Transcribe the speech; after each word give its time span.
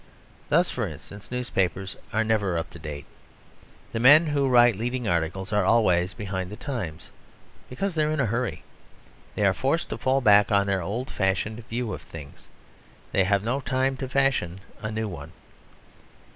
Thus, 0.49 0.71
for 0.71 0.87
instance, 0.87 1.29
newspapers 1.29 1.95
are 2.11 2.23
never 2.23 2.57
up 2.57 2.71
to 2.71 2.79
date. 2.79 3.05
The 3.91 3.99
men 3.99 4.25
who 4.25 4.49
write 4.49 4.75
leading 4.75 5.07
articles 5.07 5.53
are 5.53 5.63
always 5.63 6.15
behind 6.15 6.49
the 6.49 6.55
times, 6.55 7.11
because 7.69 7.93
they 7.93 8.03
are 8.03 8.09
in 8.09 8.19
a 8.19 8.25
hurry. 8.25 8.63
They 9.35 9.45
are 9.45 9.53
forced 9.53 9.89
to 9.91 9.99
fall 9.99 10.19
back 10.19 10.51
on 10.51 10.65
their 10.65 10.81
old 10.81 11.11
fashioned 11.11 11.63
view 11.67 11.93
of 11.93 12.01
things; 12.01 12.47
they 13.11 13.25
have 13.25 13.43
no 13.43 13.59
time 13.59 13.95
to 13.97 14.09
fashion 14.09 14.61
a 14.81 14.89
new 14.89 15.07
one. 15.07 15.33